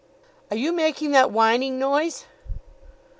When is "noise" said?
1.77-2.25